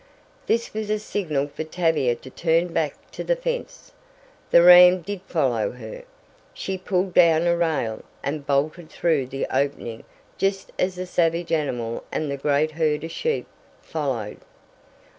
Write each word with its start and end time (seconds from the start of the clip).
This 0.47 0.73
was 0.73 0.89
a 0.89 0.97
signal 0.97 1.45
for 1.49 1.63
Tavia 1.63 2.15
to 2.15 2.31
turn 2.31 2.69
back 2.73 3.11
to 3.11 3.23
the 3.23 3.35
fence. 3.35 3.91
The 4.49 4.63
ram 4.63 5.01
did 5.03 5.21
follow 5.27 5.73
her. 5.73 6.01
She 6.55 6.75
pulled 6.79 7.13
down 7.13 7.45
a 7.45 7.55
rail, 7.55 8.01
and 8.23 8.43
bolted 8.47 8.89
through 8.89 9.27
the 9.27 9.45
opening 9.55 10.03
just 10.39 10.71
as 10.79 10.95
the 10.95 11.05
savage 11.05 11.51
animal 11.51 12.03
and 12.11 12.31
the 12.31 12.37
great 12.37 12.71
herd 12.71 13.03
of 13.03 13.11
sheep 13.11 13.45
followed. 13.83 14.39